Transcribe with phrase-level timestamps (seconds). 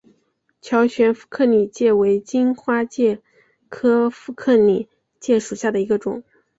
[0.61, 3.21] 乔玄副克里介为荆花介
[3.69, 4.89] 科副克里
[5.19, 6.23] 介属下的一个种。